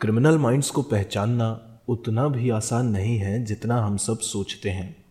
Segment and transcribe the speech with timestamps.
[0.00, 5.04] Criminal minds को पहचानना उतना भी आसान नहीं है जितना हम सब सोचते हैं।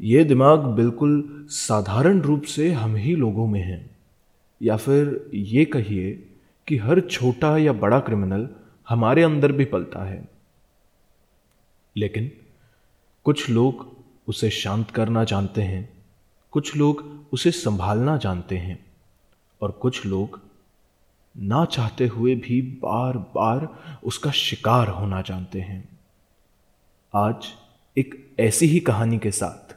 [0.00, 3.90] ये दिमाग बिल्कुल साधारण रूप से हम ही लोगों में है।
[4.62, 6.28] या फिर ये कहिए
[6.66, 8.48] कि हर छोटा या बड़ा क्रिमिनल
[8.88, 10.28] हमारे अंदर भी पलता है।
[11.96, 12.30] लेकिन
[13.24, 13.96] कुछ लोग
[14.28, 15.88] उसे शांत करना जानते हैं,
[16.50, 18.84] कुछ लोग उसे संभालना जानते हैं
[19.62, 20.53] और कुछ लोग
[21.34, 23.68] ना चाहते हुए भी बार बार
[24.04, 25.82] उसका शिकार होना जानते हैं।
[27.14, 27.46] आज
[27.96, 29.74] एक ऐसी ही कहानी के साथ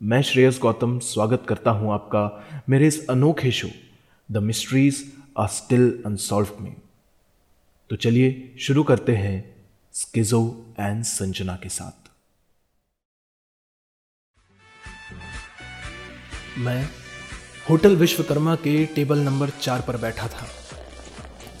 [0.00, 3.68] मैं श्रेयस गौतम स्वागत करता हूँ आपका मेरे इस अनोखे show
[4.28, 5.02] the mysteries
[5.38, 6.74] are still unsolved में।
[7.90, 9.34] तो चलिए शुरू करते हैं
[9.94, 10.42] स्किजो
[10.80, 12.08] एंड संजना के साथ।
[16.58, 16.82] मैं
[17.70, 20.46] होटल विश्वकर्मा के टेबल नंबर चार पर बैठा था।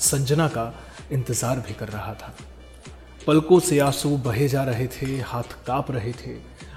[0.00, 0.72] संजना का
[1.12, 2.34] इंतज़ार भी कर रहा था।
[3.26, 6.36] पलकों से आँसू बहे जा रहे थे, हाथ काँप रहे थे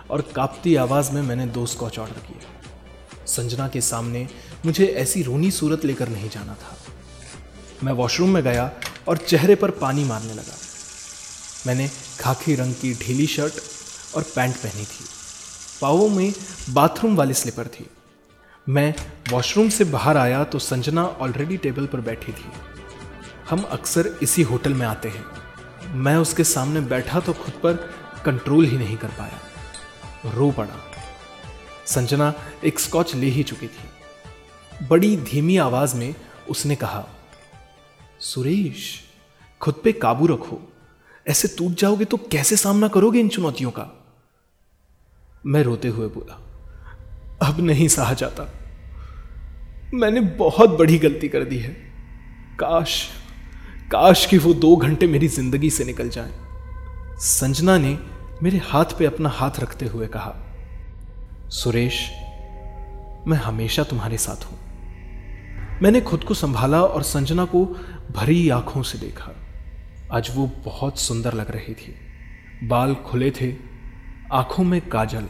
[0.09, 4.27] और कांपती आवाज़ में मैंने दो स्कॉच ऑर्डर किया। संजना के सामने
[4.65, 6.75] मुझे ऐसी रोनी सूरत लेकर नहीं जाना था।
[7.83, 8.71] मैं वॉशरूम में गया
[9.07, 10.58] और चेहरे पर पानी मारने लगा।
[11.67, 13.53] मैंने खाकी रंग की ढीली शर्ट
[14.15, 15.05] और पैंट पहनी थी।
[15.81, 16.33] पाओ में
[16.69, 17.89] बाथरूम वाली स्लीपर थी।
[18.67, 18.93] मैं
[19.31, 22.52] वॉशरूम से बाहर आया तो संजना ऑलरेडी टेबल पर बैठी थी।
[23.49, 27.73] हम अक्सर इसी होटल में आते हैं। मैं उसके सामने बैठा तो खुद पर
[28.25, 30.75] कंट्रोल ही नहीं कर पाया। रो पड़ा।
[31.86, 32.33] संजना
[32.64, 36.16] एक स्कॉच ले ही चुकी थी। बड़ी धीमी आवाज़ में
[36.49, 37.08] उसने कहा,
[38.19, 39.02] सुरेश,
[39.61, 40.73] खुद पे काबू रखो।
[41.27, 43.88] ऐसे टूट जाओगे तो कैसे सामना करोगे इन चुनौतियों का?
[45.45, 46.36] मैं रोते हुए बोला,
[47.41, 48.52] अब नहीं सहा जाता।
[49.94, 51.73] मैंने बहुत बड़ी गलती कर दी है।
[52.59, 53.09] काश
[53.92, 56.31] काश कि वो दो घंटे मेरी ज़िंदगी से निकल जाएँ।
[57.17, 57.98] संजना ने
[58.44, 60.34] मेरे हाथ पे अपना हाथ रखते हुए कहा,
[61.49, 62.10] सुरेश,
[63.27, 64.58] मैं हमेशा तुम्हारे साथ हूँ।
[65.82, 67.66] मैंने खुद को संभाला और संजना को
[68.11, 69.32] भरी आँखों से देखा।
[70.11, 71.95] आज वो बहुत सुंदर लग रही थी।
[72.67, 73.54] बाल खुले थे,
[74.32, 75.27] आँखों में काजल,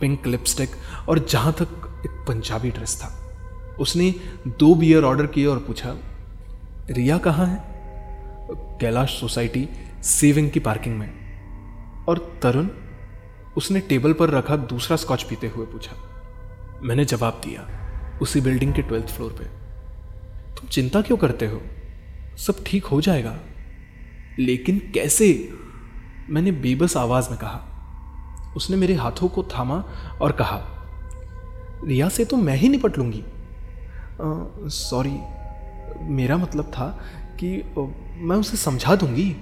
[0.00, 0.76] पिंक लिपस्टिक
[1.08, 3.18] और जहाँ तक एक पंजाबी ड्रेस था।
[3.80, 4.14] उसने
[4.48, 5.96] दो बियर ऑर्डर किए और पूछा,
[6.90, 7.71] रिया कहाँ है?
[8.82, 9.68] कैलाश सोसाइटी
[10.02, 11.10] सेविंग की पार्किंग में।
[12.04, 12.68] और तरुण,
[13.56, 15.92] उसने टेबल पर रखा दूसरा स्कॉच पीते हुए पूछा,
[16.82, 17.68] मैंने जवाब दिया,
[18.22, 19.44] उसी बिल्डिंग के ट्वेल्थ फ्लोर पे।
[20.54, 21.60] तुम चिंता क्यों करते हो?
[22.38, 23.36] सब ठीक हो जाएगा।
[24.38, 25.52] लेकिन कैसे?
[26.30, 27.60] मैंने बेबस आवाज़ में कहा।
[28.56, 29.84] उसने मेरे हाथों को थामा
[30.20, 30.60] और कहा,
[31.84, 33.24] रिया से तो मैं ही निपट लूँगी।
[34.70, 35.18] सॉरी,
[36.00, 36.86] मेरा मतलब था
[37.44, 37.74] कि
[38.18, 39.36] मैं उसे समझा दूँगी।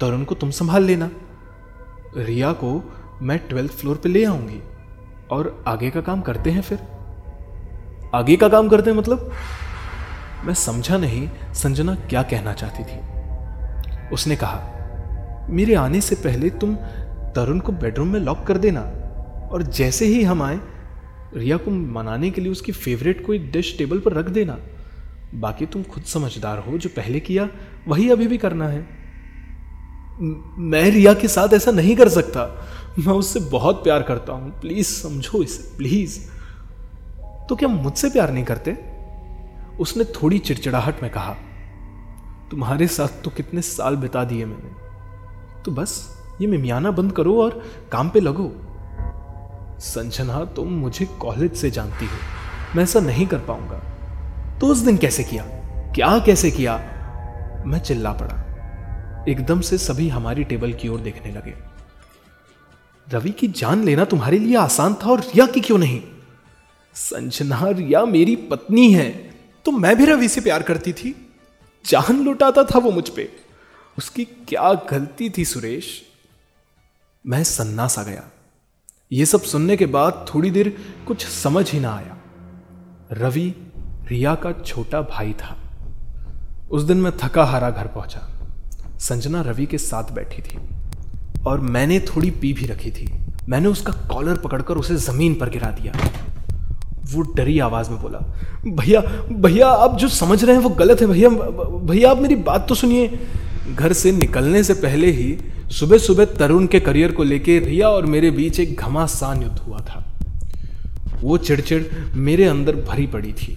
[0.00, 1.10] तरुण को तुम संभाल लेना।
[2.16, 2.92] रिया को
[3.22, 4.62] मैं ट्वेल्थ फ्लोर पे ले आऊँगी।
[5.30, 6.78] और आगे का काम करते हैं फिर।
[8.14, 9.32] आगे का काम करते हैं मतलब?
[10.44, 13.00] मैं समझा नहीं संजना क्या कहना चाहती थी।
[14.08, 14.66] उसने कहा,
[15.50, 16.74] मेरे आने से पहले तुम
[17.34, 18.80] तरुण को बेडरूम में लॉक कर देना।
[19.52, 20.60] और जैसे ही हम आए,
[21.36, 24.58] रिया को मनाने के लिए उसकी फेवरेट कोई डिश टेबल पर रख देना।
[25.34, 27.48] बाकी तुम खुद समझदार हो, जो पहले किया,
[27.88, 28.88] वही अभी भी करना है।
[30.58, 32.66] मैं रिया के साथ ऐसा नहीं कर सकता।
[32.98, 36.20] मैं उससे बहुत प्यार करता हूँ। प्लीज़ समझो इसे, प्लीज़।
[37.48, 38.78] तो क्या मुझसे प्यार नहीं करते?
[39.80, 41.36] उसने थोड़ी चिड़चिड़ाहट में कहा,
[42.50, 44.70] तुम्हारे साथ तो कितने साल बिता दिए मैंने।
[45.62, 48.52] तो बस, ये मिमियाना बंद करो और काम पे लगो।
[49.78, 52.16] संजना, तुम मुझे कॉलेज से जानती हो।
[52.76, 53.82] मैं ऐसा नहीं कर पाऊँगा।
[54.60, 55.44] तो उस दिन कैसे किया?
[55.94, 56.76] क्या कैसे किया?
[57.66, 58.40] मैं चिल्ला पड़ा।
[59.28, 61.54] एकदम से सभी हमारी टेबल की ओर देखने लगे।
[63.08, 66.02] रवि की जान लेना तुम्हारे लिए आसान था और रिया की क्यों नहीं?
[66.94, 69.10] संजना रिया मेरी पत्नी है।
[69.64, 71.32] तो मैं भी रवि से प्यार करती थी?
[71.86, 73.32] जान लुटाता था वो मुझ पे।
[73.98, 76.02] उसकी क्या गलती थी, सुरेश?
[77.26, 78.22] मैं सन्नास आ गया।
[79.12, 82.16] ये सब सुनने के बाद थोड़ी देर कुछ समझ ही ना आया।
[83.12, 83.69] रवि
[84.10, 85.56] रिया का छोटा भाई था।
[86.70, 88.28] उस दिन मैं थका हारा घर पहुँचा।
[88.98, 90.58] संजना रवि के साथ बैठी थी
[91.46, 93.12] और मैंने थोड़ी पी भी रखी थी।
[93.48, 95.92] मैंने उसका कॉलर पकड़कर उसे ज़मीन पर गिरा दिया।
[97.12, 98.18] वो डरी आवाज़ में बोला,
[98.66, 99.00] भैया
[99.32, 102.74] भैया, आप जो समझ रहे हैं वो गलत है भैया भैया, आप मेरी बात तो
[102.74, 103.18] सुनिए।
[103.74, 105.38] घर से निकलने से पहले ही
[105.70, 109.78] सुबह सुबह तरुण के करियर को लेके रिया और मेरे बीच एक घमासान युद्ध हुआ
[109.78, 110.04] था।
[111.20, 111.82] वो चिड़चिड़
[112.14, 113.56] मेरे अंदर भरी पड़ी थी।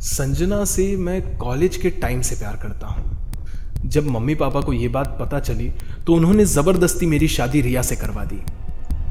[0.00, 4.88] संजना से मैं कॉलेज के टाइम से प्यार करता हूँ। जब मम्मी पापा को ये
[4.88, 5.68] बात पता चली
[6.06, 8.40] तो उन्होंने ज़बरदस्ती मेरी शादी रिया से करवा दी।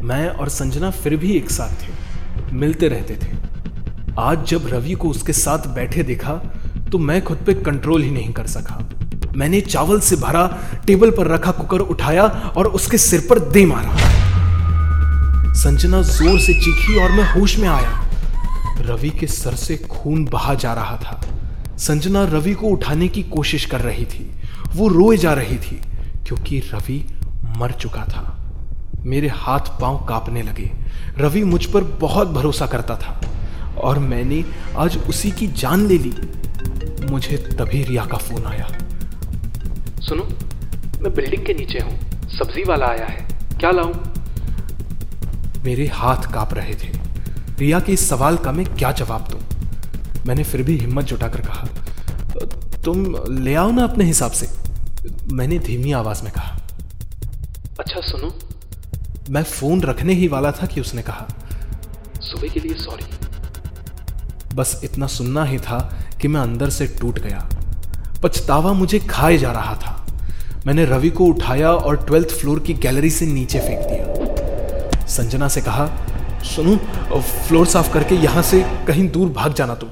[0.03, 3.35] मैं और संजना फिर भी एक साथ थे, मिलते रहते थे।
[4.19, 6.33] आज जब रवि को उसके साथ बैठे देखा
[6.91, 8.79] तो मैं खुद पे कंट्रोल ही नहीं कर सका।
[9.35, 10.47] मैंने चावल से भरा,
[10.87, 12.23] टेबल पर रखा कुकर उठाया
[12.57, 13.95] और उसके सिर पर दे मारा।
[15.55, 18.06] संजना ज़ोर से चीखी और मैं होश में आया।
[18.77, 21.21] रवि के सर से खून बहा जा रहा था।
[21.77, 24.31] संजना रवि को उठाने की कोशिश कर रही थी।
[24.75, 25.81] वो रोए जा रही थी
[26.27, 27.05] क्योंकि रवि
[27.57, 28.33] मर चुका था।
[28.97, 30.71] मेरे हाथ पाँव कांपने लगे।
[31.17, 33.21] रवि मुझ पर बहुत भरोसा करता था
[33.77, 34.45] और मैंने
[34.77, 36.13] आज उसी की जान ले ली।
[37.11, 38.67] मुझे तभी रिया का फ़ोन आया।
[40.01, 40.23] सुनो
[41.01, 43.27] मैं बिल्डिंग के नीचे हूँ। सब्ज़ी वाला आया है।
[43.59, 43.93] क्या लाऊं?
[45.63, 47.06] मेरे हाथ काँप रहे थे।
[47.59, 49.39] रिया के इस सवाल का मैं क्या जवाब दूँ?
[50.27, 51.67] मैंने फिर भी हिम्मत जुटाकर कहा,
[52.83, 54.49] तुम ले आओ ना अपने हिसाब से।
[55.31, 56.57] मैंने धीमी आवाज़ में कहा
[57.79, 58.33] अच्छा सुनो,
[59.29, 61.27] मैं फ़ोन रखने ही वाला था कि उसने कहा।
[62.21, 63.05] सुबह के लिए सॉरी।
[64.55, 65.79] बस इतना सुनना ही था
[66.21, 67.49] कि मैं अंदर से टूट गया।
[68.23, 70.07] पछतावा मुझे खाए जा रहा था।
[70.65, 75.61] मैंने रवि को उठाया और ट्वेल्थ फ्लोर की गैलरी से नीचे फेंक दिया। संजना से
[75.61, 75.85] कहा
[76.45, 76.75] सुनो
[77.17, 79.89] फ्लोर साफ़ करके यहाँ से कहीं दूर भाग जाना तुम।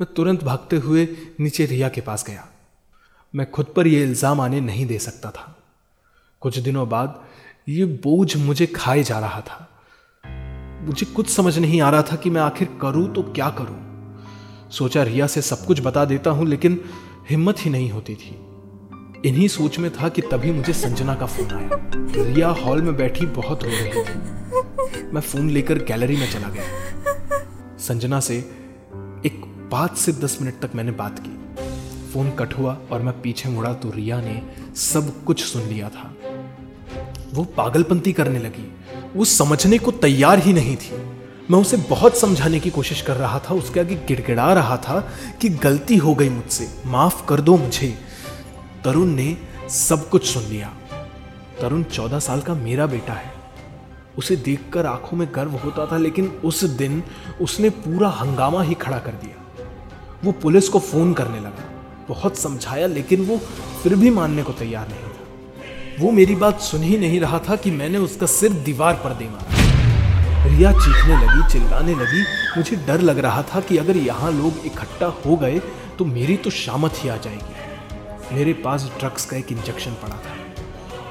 [0.00, 1.06] मैं तुरंत भागते हुए
[1.40, 2.46] नीचे रिया के पास गया।
[3.34, 5.54] मैं खुद पर यह इल्ज़ाम आने नहीं दे सकता था।
[6.42, 7.20] कुछ दिनों बाद
[7.68, 9.68] ये बोझ मुझे खाए जा रहा था।
[10.86, 13.80] मुझे कुछ समझ नहीं आ रहा था कि मैं आखिर करूँ तो क्या करूँ।
[14.70, 16.80] सोचा रिया से सब कुछ बता देता हूँ, लेकिन
[17.30, 18.36] हिम्मत ही नहीं होती थी।
[19.24, 21.70] इन्हीं सोच में था कि तभी मुझे संजना का फ़ोन आया।
[22.24, 26.64] रिया हॉल में बैठी बहुत रो रही थी। मैं फ़ोन लेकर गैलरी में चला गया।
[27.78, 28.36] संजना से
[29.26, 31.56] एक पाँच से दस मिनट तक मैंने बात की।
[32.12, 34.42] फ़ोन कट हुआ और मैं पीछे मुड़ा तो रिया ने
[34.76, 36.16] सब कुछ सुन लिया था।
[37.34, 38.72] वो पागलपंती करने लगी।
[39.16, 40.96] वो समझने को तैयार ही नहीं थी।
[41.50, 45.08] मैं उसे बहुत समझाने की कोशिश कर रहा था। उसके आगे गिड़गिड़ा रहा था
[45.40, 48.13] कि गलती हो गई मुझसे। माफ़ कर दो मुझे।
[48.84, 49.36] तरुण ने
[49.70, 50.72] सब कुछ सुन लिया।
[51.60, 53.32] तरुण चौदह साल का मेरा बेटा है।
[54.18, 57.02] उसे देखकर आँखों में गर्व होता था, लेकिन उस दिन
[57.40, 59.64] उसने पूरा हंगामा ही खड़ा कर दिया।
[60.24, 61.64] वो पुलिस को फ़ोन करने लगा।
[62.08, 63.38] बहुत समझाया, लेकिन वो
[63.82, 67.56] फिर भी मानने को तैयार नहीं था। वो मेरी बात सुन ही नहीं रहा था
[67.56, 72.22] कि मैंने उसका सिर दीवार पर दे मारा। रिया चीखने लगी, चिल्लाने लगी।
[72.56, 75.58] मुझे डर लग रहा था कि अगर यहाँ लोग इकट्ठा हो गए
[75.98, 77.53] तो मेरी तो शामत ही आ जाएगी।
[78.34, 80.32] मेरे पास ड्रग्स का एक इंजेक्शन पड़ा था।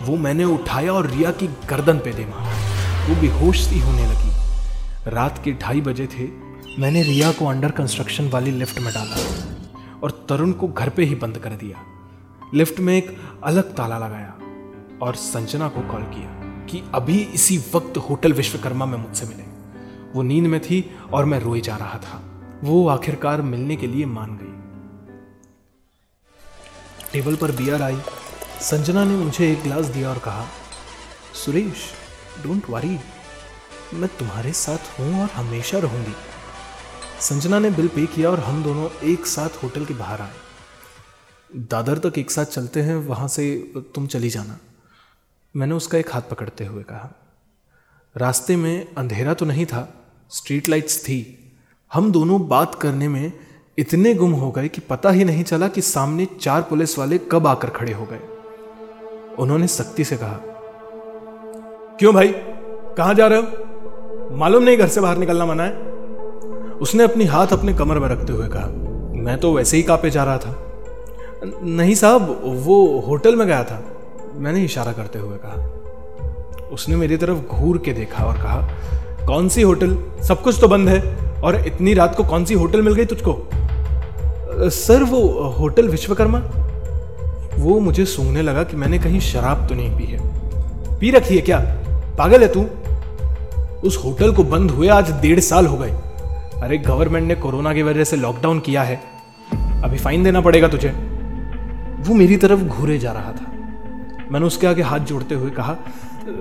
[0.06, 2.52] वो मैंने उठाया और रिया की गर्दन पे दे मारा।
[3.08, 4.32] वो बेहोश सी होने लगी।
[5.10, 6.28] रात के ढाई बजे थे।
[6.82, 9.16] मैंने रिया को अंडर कंस्ट्रक्शन वाली लिफ्ट में डाला
[10.04, 11.78] और तरुण को घर पे ही बंद कर दिया।
[12.54, 14.34] लिफ्ट में एक अलग ताला लगाया
[15.02, 16.30] और संजना को कॉल किया
[16.66, 19.44] कि अभी इसी वक्त होटल विश्वकर्मा में मुझसे मिले।
[20.16, 22.22] वो नींद में थी और मैं रोए जा रहा था।
[22.64, 24.63] वो आखिरकार मिलने के लिए मान गई।
[27.14, 27.98] टेबल पर बियर आई।
[28.62, 30.46] संजना ने मुझे एक गिलास दिया और कहा,
[31.36, 31.84] सुरेश
[32.44, 32.98] डोंट वरी
[33.94, 36.14] मैं तुम्हारे साथ हूँ और हमेशा रहूँगी।
[37.22, 40.34] संजना ने बिल पे किया और हम दोनों एक साथ होटल के बाहर आए।
[41.72, 43.46] दादर तक एक साथ चलते हैं, वहाँ से
[43.96, 44.58] तुम चली जाना।
[45.56, 47.14] मैंने उसका एक हाथ पकड़ते हुए कहा,
[48.16, 49.88] रास्ते में अंधेरा तो नहीं था,
[50.32, 51.20] स्ट्रीट लाइट्स थी।
[51.92, 53.32] हम दोनों बात करने में
[53.78, 57.48] इतने गुम हो गए कि पता ही नहीं चला कि सामने चार पुलिस वाले कब
[57.48, 58.20] आकर खड़े हो गए।
[59.40, 60.40] उन्होंने सख्ती से कहा,
[62.00, 62.28] क्यों भाई?
[62.98, 64.36] कहाँ जा रहे हो?
[64.38, 65.74] मालूम नहीं घर से बाहर निकलना मना है?
[66.72, 68.68] उसने अपनी हाथ अपने कमर में रखते हुए कहा,
[69.24, 70.56] मैं तो वैसे ही कापे जा रहा था।
[71.64, 73.84] नहीं साहब, वो होटल में गया था।
[74.36, 78.70] मैंने इशारा करते हुए कहा, उसने मेरी तरफ़ घूर के देखा और कहा,
[79.28, 79.98] कौन सी होटल?
[80.24, 83.34] सब कुछ तो बंद है। और इतनी रात को कौन सी होटल मिल गई तुझको?
[84.60, 85.28] सर, वो
[85.60, 86.42] होटल विश्वकर्मा?
[87.58, 90.20] वो मुझे सूंघने लगा कि मैंने कहीं शराब तो नहीं पी है।
[91.00, 91.60] पी रखी है क्या?
[92.18, 92.66] पागल है तू?
[93.88, 95.92] उस होटल को बंद हुए आज डेढ़ साल हो गए।
[96.62, 99.02] अरे, गवर्नमेंट ने कोरोना की वजह से लॉकडाउन किया है।
[99.56, 100.90] अभी फाइन देना पड़ेगा तुझे।
[102.00, 103.52] वो मेरी तरफ़ घूरे जा रहा था।
[104.32, 105.76] मैंने उसके आगे हाथ जोड़ते हुए कहा,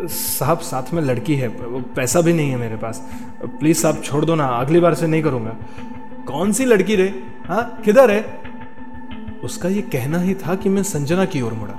[0.09, 1.49] साहब, साथ में लड़की है
[1.81, 3.03] पैसा भी नहीं है मेरे पास।
[3.45, 5.57] प्लीज़ साहब, छोड़ दो ना, अगली बार से नहीं करूँगा।
[6.27, 7.32] कौन सी लड़की रे?
[7.53, 9.41] हाँ किधर है?
[9.45, 11.75] उसका ये कहना ही था कि मैं संजना की ओर मुड़ा।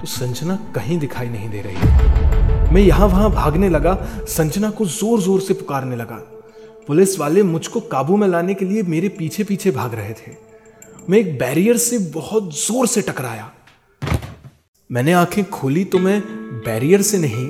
[0.00, 3.94] तो संजना कहीं दिखाई नहीं दे रही। मैं यहाँ वहाँ भागने लगा,
[4.28, 6.16] संजना को ज़ोर ज़ोर से पुकारने लगा।
[6.86, 10.32] पुलिस वाले मुझको काबू में लाने के लिए मेरे पीछे पीछे भाग रहे थे।
[11.10, 13.50] मैं एक बैरियर से बहुत ज़ोर से टकराया।
[14.90, 16.20] मैंने आँखें खोली तो मैं
[16.66, 17.46] बैरियर से नहीं,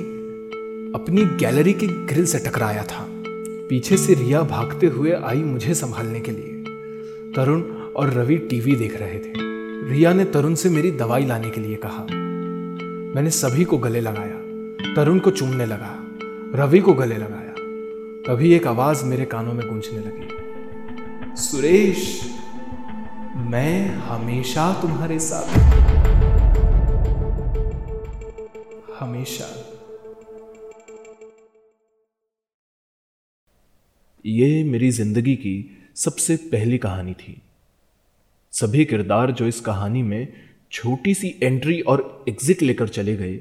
[0.93, 6.19] अपनी गैलरी के ग्रिल से टकराया था। पीछे से रिया भागते हुए आई मुझे संभालने
[6.19, 6.50] के लिए।
[7.35, 7.61] तरुण
[7.91, 9.33] और रवि टीवी देख रहे थे।
[9.89, 12.03] रिया ने तरुण से मेरी दवाई लाने के लिए कहा।
[13.15, 14.37] मैंने सभी को गले लगाया।
[14.95, 15.97] तरुण को चूमने लगा।
[16.55, 17.51] रवि को गले लगाया।
[18.27, 20.27] तभी एक आवाज़ मेरे कानों में गूंजने लगी।
[21.35, 22.21] सुरेश,
[23.35, 25.49] मैं हमेशा तुम्हारे साथ
[28.99, 29.77] हमेशा।
[34.25, 37.41] ये मेरी ज़िंदगी की सबसे पहली कहानी थी।
[38.53, 40.27] सभी किरदार जो इस कहानी में
[40.71, 43.35] छोटी सी एंट्री और एग्जिट लेकर चले गए,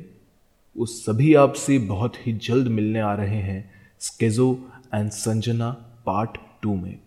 [0.77, 4.53] वो सभी आपसे बहुत ही जल्द मिलने आ रहे हैं स्केजो
[4.95, 5.71] एंड संजना
[6.07, 6.99] पार्ट टू में।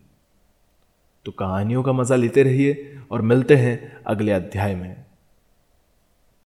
[1.26, 5.04] तो कहानियों का मज़ा लेते रहिए और मिलते हैं अगले अध्याय में।